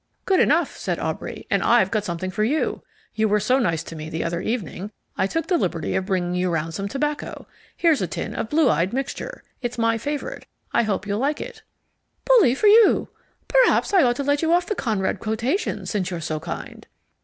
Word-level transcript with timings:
"Good 0.25 0.39
enough," 0.39 0.75
said 0.77 0.97
Aubrey. 0.97 1.45
"And 1.51 1.61
I've 1.61 1.91
got 1.91 2.03
something 2.05 2.31
for 2.31 2.43
you. 2.43 2.81
You 3.13 3.27
were 3.27 3.39
so 3.39 3.59
nice 3.59 3.83
to 3.83 3.95
me 3.95 4.09
the 4.09 4.23
other 4.23 4.41
evening 4.41 4.89
I 5.15 5.27
took 5.27 5.45
the 5.45 5.59
liberty 5.59 5.93
of 5.93 6.07
bringing 6.07 6.33
you 6.33 6.49
round 6.49 6.73
some 6.73 6.87
tobacco. 6.87 7.45
Here's 7.77 8.01
a 8.01 8.07
tin 8.07 8.33
of 8.33 8.49
Blue 8.49 8.67
Eyed 8.67 8.93
Mixture, 8.93 9.43
it's 9.61 9.77
my 9.77 9.99
favourite. 9.99 10.47
I 10.73 10.81
hope 10.81 11.05
you'll 11.05 11.19
like 11.19 11.39
it." 11.39 11.61
"Bully 12.25 12.55
for 12.55 12.65
you. 12.65 13.09
Perhaps 13.47 13.93
I 13.93 14.01
ought 14.01 14.15
to 14.15 14.23
let 14.23 14.41
you 14.41 14.51
off 14.51 14.65
the 14.65 14.73
Conrad 14.73 15.19
quotation 15.19 15.85
since 15.85 16.09
you're 16.09 16.19
so 16.19 16.39
kind." 16.39 16.87